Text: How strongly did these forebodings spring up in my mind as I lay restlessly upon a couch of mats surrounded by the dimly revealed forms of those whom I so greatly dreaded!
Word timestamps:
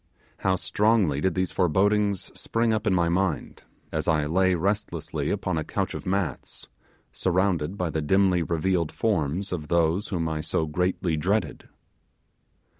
How 0.37 0.55
strongly 0.55 1.21
did 1.21 1.35
these 1.35 1.51
forebodings 1.51 2.31
spring 2.33 2.73
up 2.73 2.87
in 2.87 2.93
my 2.95 3.07
mind 3.07 3.61
as 3.91 4.07
I 4.07 4.25
lay 4.25 4.55
restlessly 4.55 5.29
upon 5.29 5.59
a 5.59 5.63
couch 5.63 5.93
of 5.93 6.07
mats 6.07 6.67
surrounded 7.11 7.77
by 7.77 7.91
the 7.91 8.01
dimly 8.01 8.41
revealed 8.41 8.91
forms 8.91 9.51
of 9.51 9.67
those 9.67 10.07
whom 10.07 10.27
I 10.27 10.41
so 10.41 10.65
greatly 10.65 11.17
dreaded! 11.17 11.69